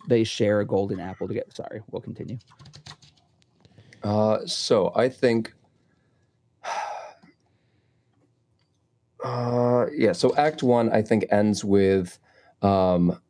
[0.09, 2.39] they share a golden apple together sorry we'll continue
[4.03, 5.53] Uh, so I think,
[9.25, 10.13] uh, yeah.
[10.13, 12.17] So Act One, I think, ends with
[12.63, 13.21] um,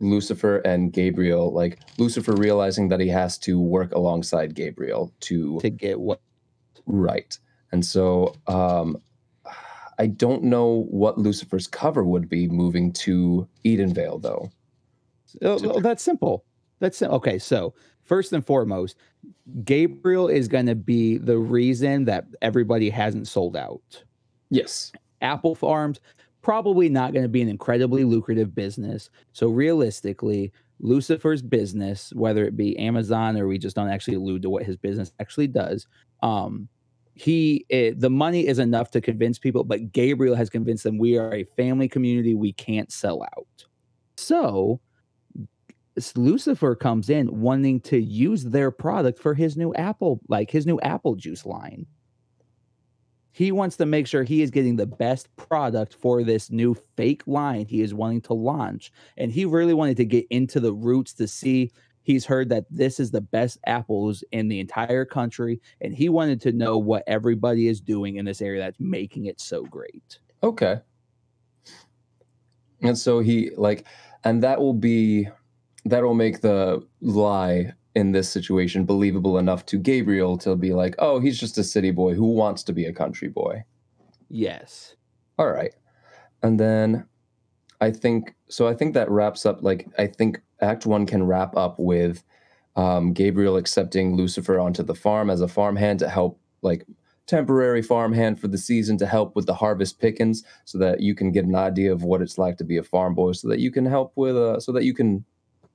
[0.00, 1.52] Lucifer and Gabriel.
[1.52, 6.20] Like Lucifer realizing that he has to work alongside Gabriel to to get what
[6.86, 7.38] right,
[7.72, 9.00] and so um,
[9.98, 14.50] I don't know what Lucifer's cover would be moving to Edenvale, though.
[15.42, 16.44] Oh, oh, that's simple.
[16.78, 17.38] That's sim- okay.
[17.38, 18.96] So first and foremost,
[19.64, 24.04] Gabriel is going to be the reason that everybody hasn't sold out.
[24.50, 24.92] Yes.
[25.20, 26.00] Apple Farms
[26.40, 29.10] probably not going to be an incredibly lucrative business.
[29.32, 34.50] So realistically, Lucifer's business, whether it be Amazon or we just don't actually allude to
[34.50, 35.88] what his business actually does,
[36.22, 36.68] um,
[37.18, 39.64] he it, the money is enough to convince people.
[39.64, 42.34] But Gabriel has convinced them we are a family community.
[42.34, 43.66] We can't sell out.
[44.16, 44.80] So
[46.14, 50.78] Lucifer comes in wanting to use their product for his new apple, like his new
[50.80, 51.86] apple juice line.
[53.32, 57.22] He wants to make sure he is getting the best product for this new fake
[57.26, 58.92] line he is wanting to launch.
[59.16, 61.72] And he really wanted to get into the roots to see.
[62.08, 65.60] He's heard that this is the best apples in the entire country.
[65.82, 69.38] And he wanted to know what everybody is doing in this area that's making it
[69.38, 70.18] so great.
[70.42, 70.80] Okay.
[72.80, 73.86] And so he like,
[74.24, 75.28] and that will be
[75.84, 80.94] that will make the lie in this situation believable enough to Gabriel to be like,
[81.00, 83.62] oh, he's just a city boy who wants to be a country boy.
[84.30, 84.96] Yes.
[85.38, 85.74] All right.
[86.42, 87.06] And then
[87.82, 91.56] I think so I think that wraps up like I think act 1 can wrap
[91.56, 92.24] up with
[92.76, 96.86] um, Gabriel accepting Lucifer onto the farm as a farmhand to help like
[97.26, 101.30] temporary farmhand for the season to help with the harvest pickings so that you can
[101.30, 103.70] get an idea of what it's like to be a farm boy so that you
[103.70, 105.22] can help with uh so that you can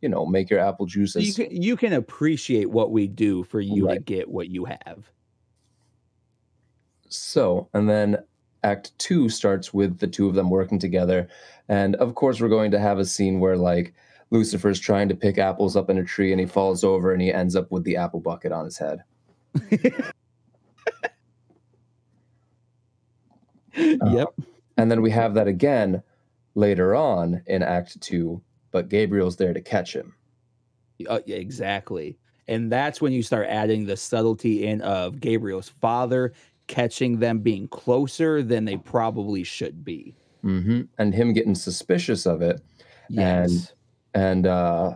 [0.01, 3.61] you know make your apple juice you can you can appreciate what we do for
[3.61, 5.09] you to get what you have.
[7.09, 8.17] So, and then
[8.63, 11.29] Act Two starts with the two of them working together.
[11.69, 13.93] And of course, we're going to have a scene where, like,
[14.33, 17.31] Lucifer's trying to pick apples up in a tree and he falls over and he
[17.31, 19.03] ends up with the apple bucket on his head.
[23.75, 24.27] yep.
[24.77, 26.01] And then we have that again
[26.55, 28.41] later on in Act Two,
[28.71, 30.15] but Gabriel's there to catch him.
[31.07, 32.17] Uh, exactly.
[32.47, 36.33] And that's when you start adding the subtlety in of Gabriel's father
[36.67, 40.15] catching them being closer than they probably should be.
[40.41, 42.61] hmm And him getting suspicious of it,
[43.09, 43.49] Yes.
[43.51, 43.71] and
[44.45, 44.95] uh,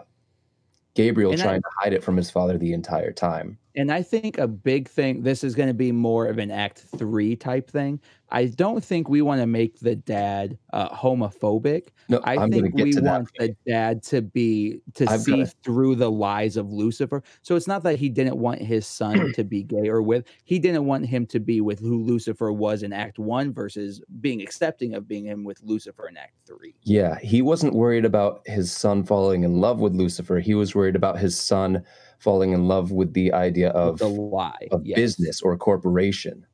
[0.96, 3.58] Gabriel And I- trying to hide it from his father the entire time.
[3.78, 6.80] And I think a big thing, this is going to be more of an act
[6.98, 8.02] three type thing.
[8.30, 11.90] I don't think we want to make the dad uh, homophobic.
[12.10, 15.96] No, I I'm think we want the dad to be to I've see gotta- through
[15.96, 17.24] the lies of Lucifer.
[17.42, 20.26] So it's not that he didn't want his son to be gay or with.
[20.44, 24.42] He didn't want him to be with who Lucifer was in Act One versus being
[24.42, 26.76] accepting of being him with Lucifer in Act Three.
[26.84, 30.40] Yeah, he wasn't worried about his son falling in love with Lucifer.
[30.40, 31.84] He was worried about his son
[32.20, 34.96] falling in love with the idea of, the lie of yes.
[34.96, 36.46] business or a corporation.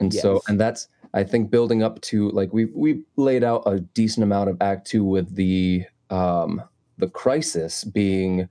[0.00, 3.80] And so, and that's, I think, building up to like we we laid out a
[3.80, 6.62] decent amount of Act Two with the um,
[6.98, 8.48] the crisis being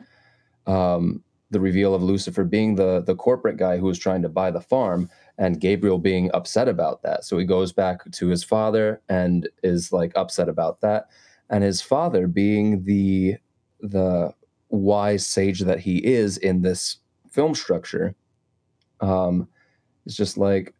[0.65, 4.51] um, the reveal of Lucifer being the the corporate guy who was trying to buy
[4.51, 7.23] the farm, and Gabriel being upset about that.
[7.23, 11.05] So he goes back to his father and is like upset about that,
[11.49, 13.37] and his father being the
[13.79, 14.33] the
[14.69, 16.97] wise sage that he is in this
[17.29, 18.15] film structure,
[19.01, 19.47] um,
[20.05, 20.73] is just like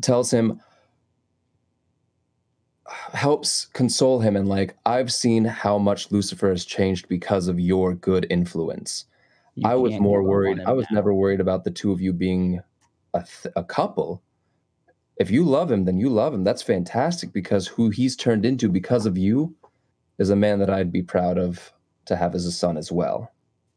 [0.00, 0.60] tells him
[3.12, 7.94] helps console him and like i've seen how much lucifer has changed because of your
[7.94, 9.06] good influence
[9.54, 10.60] You I was more give up on worried.
[10.66, 10.96] I was now.
[10.96, 12.60] never worried about the two of you being
[13.14, 14.22] a, th- a couple.
[15.16, 16.44] If you love him, then you love him.
[16.44, 19.54] That's fantastic because who he's turned into because of you
[20.18, 21.72] is a man that I'd be proud of
[22.06, 23.30] to have as a son as well.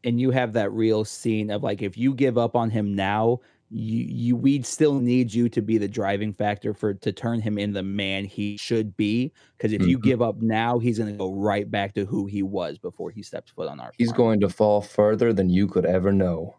[0.04, 3.38] And you have that real scene of like if you give up on him now
[3.70, 7.58] you you we'd still need you to be the driving factor for to turn him
[7.58, 10.02] in the man he should be because if you Mhm.
[10.02, 13.22] give up now he's going to go right back to who he was before he
[13.22, 14.16] stepped foot on our He's farm.
[14.16, 16.56] going to fall further than you could ever know.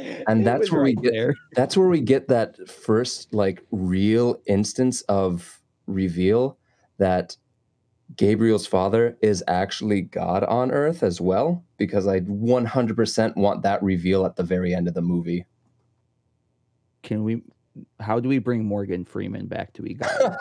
[0.00, 1.34] And It that's where we get- there.
[1.54, 6.58] That's where we get that first like real instance of reveal
[6.98, 7.36] that
[8.16, 14.24] Gabriel's father is actually God on earth as well because I 100% want that reveal
[14.26, 15.46] at the very end of the movie.
[17.02, 17.42] can we
[17.98, 20.06] how do we bring morgan freeman back to ego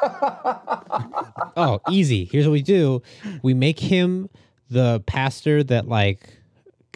[1.55, 2.25] Oh, easy.
[2.25, 3.01] Here's what we do:
[3.43, 4.29] we make him
[4.69, 6.37] the pastor that like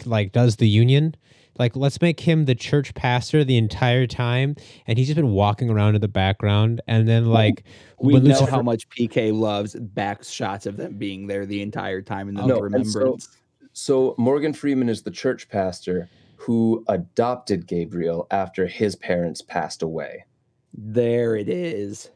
[0.04, 1.14] like does the union.
[1.58, 4.54] Like, let's make him the church pastor the entire time,
[4.86, 6.80] and he's just been walking around in the background.
[6.86, 7.64] And then, like,
[8.00, 11.60] we when know Lucifer- how much pk loves back shots of them being there the
[11.62, 13.28] entire time in the No, and so- remembrance
[13.72, 20.24] so Morgan Freeman is the church pastor who adopted Gabriel after his parents passed away.
[20.72, 22.10] there it is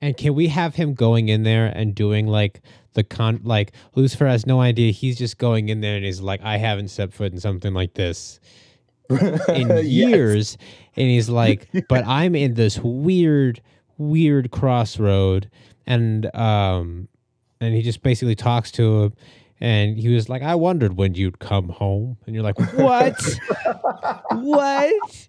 [0.00, 2.60] And can we have him going in there and doing like
[2.94, 6.40] the con like Lucifer has no idea he's just going in there and he's like,
[6.42, 8.38] I haven't set foot in something like this
[9.48, 9.84] in Yes.
[9.84, 10.58] years.
[10.96, 13.60] And he's like, but I'm in this weird,
[13.98, 15.50] weird crossroad.
[15.86, 17.08] And um
[17.60, 19.12] and he just basically talks to him
[19.60, 22.16] and he was like, I wondered when you'd come home.
[22.26, 23.20] And you're like, What?
[24.30, 25.26] what?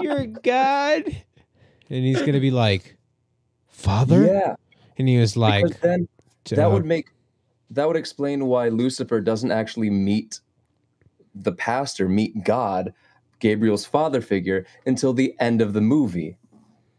[0.00, 1.04] You're God?
[1.88, 2.96] And he's gonna be like,
[3.68, 4.24] Father?
[4.24, 4.56] Yeah,
[4.98, 6.08] And he was like, then
[6.50, 7.08] that would make
[7.70, 10.40] that would explain why Lucifer doesn't actually meet
[11.42, 12.92] the pastor, meet God,
[13.38, 16.36] Gabriel's father figure, until the end of the movie.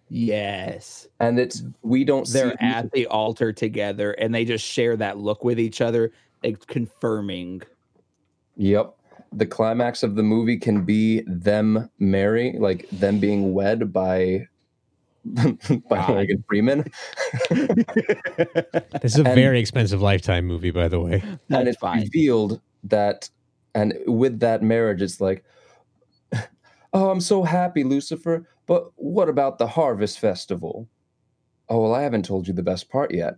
[0.10, 4.96] yes And it's we don't they're see at the altar together and they just share
[4.98, 6.12] that look with each other
[6.44, 7.62] like confirming
[8.58, 8.94] Yep.
[9.34, 14.48] The climax of the movie can be them marry, like them being wed by
[15.26, 16.10] by God.
[16.10, 16.86] Morgan Freeman.
[19.02, 21.22] This is a And- very expensive Lifetime movie, by the way.
[21.24, 22.02] and That's it's fine.
[22.04, 23.30] revealed that
[23.74, 25.44] and with that marriage it's like
[26.94, 30.88] oh i'm so happy lucifer but what about the harvest festival
[31.70, 33.36] oh well i haven't told you the best part yet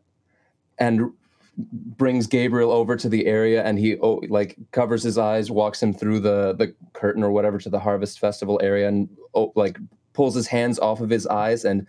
[0.78, 1.12] and
[1.58, 5.94] brings gabriel over to the area and he oh, like covers his eyes walks him
[5.94, 9.78] through the the curtain or whatever to the harvest festival area and oh, like
[10.14, 11.86] pulls his hands off of his eyes and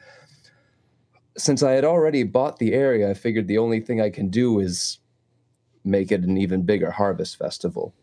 [1.36, 4.58] since i had already bought the area i figured the only thing i can do
[4.58, 4.98] is
[5.84, 7.94] make it an even bigger harvest festival.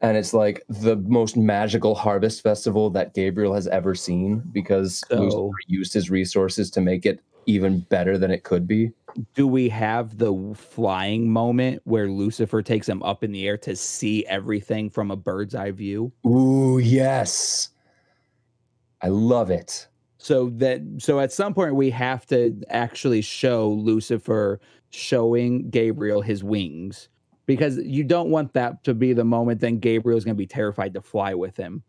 [0.00, 5.22] And it's like the most magical harvest festival that Gabriel has ever seen because So-
[5.22, 8.92] Lucifer used his resources to make it even better than it could be.
[9.34, 13.74] Do we have the flying moment where Lucifer takes him up in the air to
[13.74, 16.12] see everything from a bird's eye view?
[16.26, 17.70] Ooh, yes.
[19.02, 19.88] I love it.
[20.18, 26.44] So that so at some point we have to actually show Lucifer showing Gabriel his
[26.44, 27.08] wings
[27.48, 30.92] because you don't want that to be the moment then Gabriel's going to be terrified
[30.92, 31.82] to fly with him.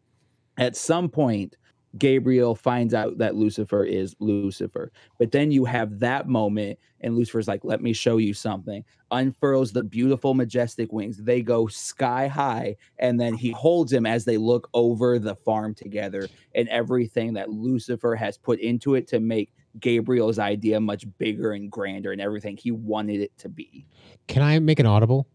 [0.58, 1.58] At some point
[1.98, 4.92] Gabriel finds out that Lucifer is Lucifer.
[5.18, 8.86] But then you have that moment and Lucifer's like let me show you something.
[9.12, 11.18] Unfurls the beautiful majestic wings.
[11.18, 15.76] They go sky high and then he holds him as they look over the farm
[15.76, 21.52] together and everything that Lucifer has put into it to make Gabriel's idea much bigger
[21.52, 23.86] and grander and everything he wanted it to be.
[24.28, 25.28] Can I make an audible?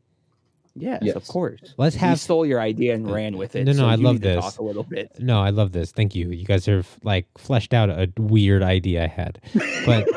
[0.77, 1.61] Yes, of course.
[1.79, 3.65] Let's He have stole your idea and ran with it.
[3.65, 4.45] No, no, so I you love need to this.
[4.45, 5.13] Talk a little bit.
[5.21, 5.93] No, I love this.
[5.93, 6.31] Thank you.
[6.31, 9.41] You guys have like fleshed out a weird idea I had.
[9.87, 10.09] But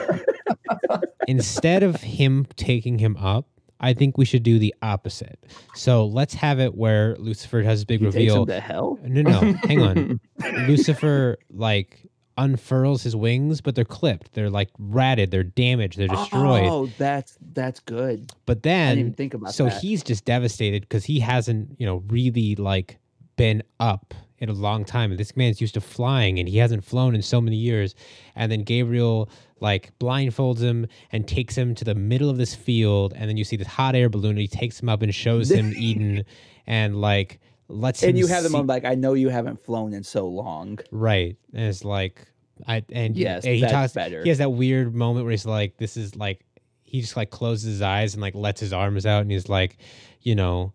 [1.27, 3.45] instead of him taking him up,
[3.79, 5.37] I think we should do the opposite.
[5.75, 8.41] So let's have it where Lucifer has a big He takes reveal.
[8.41, 8.97] him to hell.
[9.03, 10.19] No, no, hang on.
[10.67, 12.01] Lucifer like
[12.37, 14.33] unfurls his wings, but they're clipped.
[14.33, 15.31] They're like ratted.
[15.31, 15.97] They're damaged.
[15.97, 16.67] They're destroyed.
[16.67, 18.31] Oh, that's that's good.
[18.45, 19.81] but then think about so that.
[19.81, 22.99] he's just devastated because he hasn't, you know, really like
[23.35, 25.11] been up in a long time.
[25.11, 27.95] And this man's used to flying and he hasn't flown in so many years.
[28.35, 29.29] And then Gabriel
[29.59, 33.13] like blindfolds him and takes him to the middle of this field.
[33.15, 35.49] And then you see this hot air balloon and he takes him up and shows
[35.49, 36.23] him Eden
[36.67, 39.93] and like lets and you have the see- moment like I know you haven't flown
[39.93, 40.79] in so long.
[40.91, 41.35] Right.
[41.53, 42.25] And it's like
[42.67, 44.23] I and Yes, and he that's talks better.
[44.23, 46.41] he has that weird moment where he's like, this is like
[46.83, 49.77] he just like closes his eyes and like lets his arms out and he's like,
[50.21, 50.71] you know,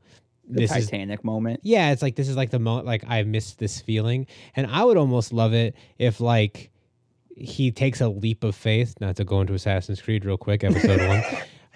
[0.48, 1.60] The this is Titanic moment.
[1.62, 4.26] yeah, it's like this is like the moment like I missed this feeling.
[4.54, 6.70] And I would almost love it if like
[7.34, 11.00] he takes a leap of faith, not to go into Assassin's Creed real quick, episode
[11.08, 11.22] one.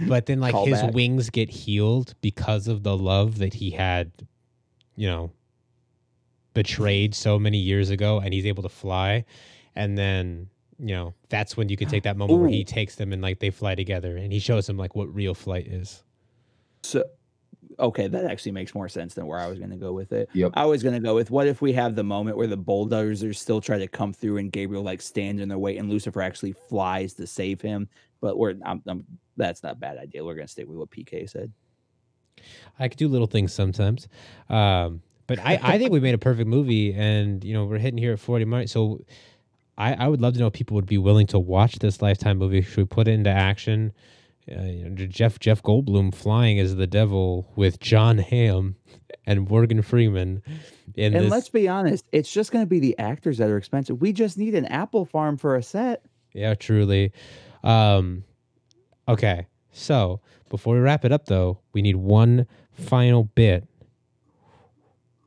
[0.06, 0.92] But then like his Callback.
[0.92, 4.12] wings get healed because of the love that he had,
[4.96, 5.30] you know,
[6.54, 9.24] betrayed so many years ago and he's able to fly.
[9.74, 13.12] And then, you know, that's when you can take that moment where he takes them
[13.12, 16.02] and like they fly together and he shows him like what real flight is.
[16.82, 17.04] So
[17.78, 20.28] okay, that actually makes more sense than where I was going to go with it.
[20.32, 20.52] Yep.
[20.54, 23.38] I was going to go with what if we have the moment where the bulldozers
[23.38, 26.52] still try to come through and Gabriel like stands in their way and Lucifer actually
[26.52, 27.88] flies to save him.
[28.20, 29.04] But we're I'm, I'm,
[29.36, 30.24] that's not a bad idea.
[30.24, 31.52] We're going to stick with what PK said.
[32.78, 34.08] I could do little things sometimes.
[34.48, 37.98] Um, but I, I think we made a perfect movie and, you know, we're hitting
[37.98, 38.72] here at 40 minutes.
[38.72, 39.04] So
[39.76, 42.38] I, I would love to know if people would be willing to watch this Lifetime
[42.38, 42.62] movie.
[42.62, 43.92] Should we put it into action?
[44.50, 48.76] Uh, you know, Jeff Jeff Goldblum flying as the devil with John Hamm
[49.26, 50.42] and Morgan Freeman
[50.94, 51.30] in and this.
[51.30, 54.00] let's be honest, it's just going to be the actors that are expensive.
[54.00, 56.04] We just need an apple farm for a set.
[56.32, 57.12] Yeah, truly.
[57.64, 58.22] Um,
[59.08, 63.66] okay, so before we wrap it up, though, we need one final bit.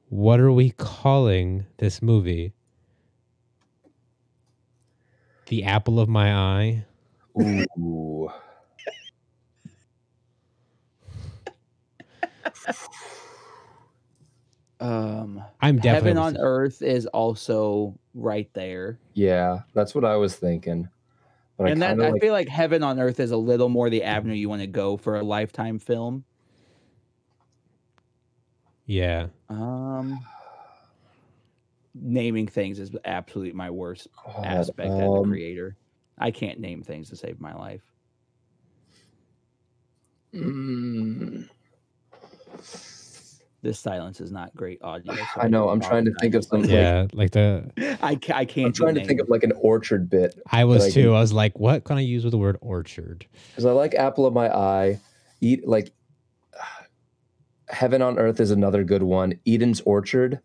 [0.09, 2.53] What are we calling this movie?
[5.47, 6.85] The apple of my eye.
[7.39, 8.31] Ooh.
[14.81, 18.97] Um, I'm definitely Heaven on Earth is also right there.
[19.13, 20.87] Yeah, that's what I was thinking.
[21.59, 23.69] But and I that kind I like feel like Heaven on Earth is a little
[23.69, 26.25] more the avenue you want to go for a lifetime film.
[28.85, 30.25] Yeah, Um,
[31.95, 35.77] naming things is absolutely my worst God, aspect as a um, creator.
[36.17, 37.83] I can't name things to save my life.
[40.33, 41.49] mm,
[43.61, 45.13] This silence is not great audio.
[45.15, 46.69] so I know, I'm trying to think of something.
[46.71, 47.07] yeah.
[47.13, 47.69] Like the
[48.01, 48.67] I, ca- I can't.
[48.67, 51.03] I'm trying to think of like an orchard bit I was I too.
[51.07, 53.25] can- I was like, what can I use with the word orchard?
[53.51, 54.99] because I like apple of my eye.
[55.41, 55.91] Eat like
[57.69, 59.39] heaven on earth is another good one.
[59.45, 60.35] Eden's orchard.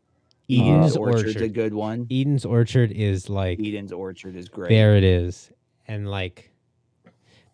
[0.51, 1.43] Uh, Eden's Orchard's Orchard.
[1.43, 2.07] a good one.
[2.11, 4.69] Eden's Orchard is like Eden's Orchard is great.
[4.69, 5.51] there it is,
[5.89, 6.51] and like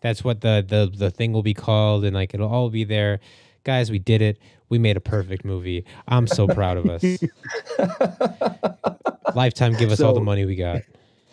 [0.01, 3.21] that's what the the the thing will be called, and like it'll all be there.
[3.63, 4.39] Guys, we did it.
[4.71, 5.83] We made a perfect movie.
[6.07, 7.03] I'm so proud of us.
[9.35, 10.83] Lifetime, give us all the money we got.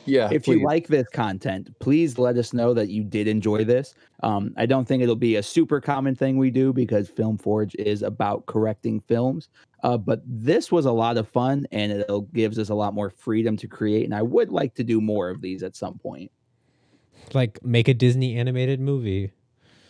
[0.06, 0.28] yeah.
[0.32, 0.58] if please.
[0.58, 3.94] you like this content, please let us know that you did enjoy this.
[4.24, 7.76] Um, I don't think it'll be a super common thing we do because Film Forge
[7.76, 9.50] is about correcting films.
[9.84, 13.08] Uh, but this was a lot of fun and it gives us a lot more
[13.08, 14.04] freedom to create.
[14.04, 16.32] And I would like to do more of these at some point.
[17.34, 19.30] Like make a Disney animated movie.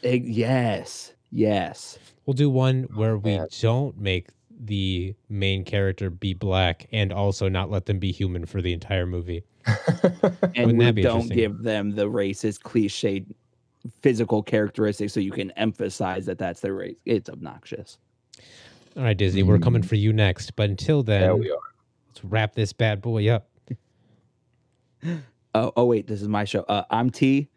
[0.04, 1.98] Eh, yes, yes.
[2.26, 3.48] We'll do one where we man.
[3.60, 4.28] don't make
[4.60, 9.06] the main character be black and also not let them be human for the entire
[9.06, 9.44] movie.
[10.56, 13.24] And Wouldn't we don't give them the racist cliche
[14.02, 16.96] physical characteristics so you can emphasize that that's their race.
[17.04, 17.98] It's obnoxious.
[18.96, 19.86] All right, Disney, we're coming Mm.
[19.88, 20.56] for you next.
[20.56, 21.58] But until then, there we are.
[22.08, 23.48] let's wrap this bad boy up.
[25.54, 26.60] Oh, oh wait, this is my show.
[26.68, 27.48] Uh, I'm T.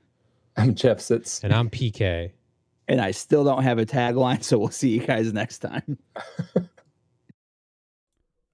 [0.56, 1.44] I'm Jeff Sitz.
[1.44, 2.32] And I'm PK.
[2.88, 5.98] and I still don't have a tagline, so we'll see you guys next time.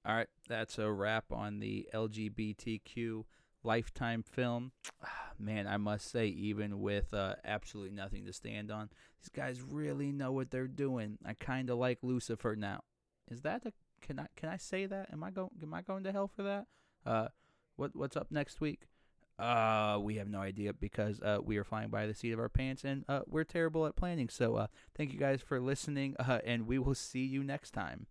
[0.06, 3.24] All right, that's a wrap on the LGBTQ
[3.64, 4.72] lifetime film.
[5.04, 8.90] Ah, Man, I must say, even with uh, absolutely nothing to stand on,
[9.22, 11.20] these guys really know what they're doing.
[11.24, 12.82] I kind of like Lucifer now.
[13.30, 15.10] Is that a can I can I say that?
[15.12, 16.66] Am I going am I going to hell for that?
[17.06, 17.28] Uh,
[17.76, 18.88] what what's up next week?
[19.40, 22.50] Uh, we have no idea because uh, we are flying by the seat of our
[22.50, 24.30] pants and uh, we're terrible at planning.
[24.30, 28.08] So uh, thank you guys for listening, uh, and we will see you next time.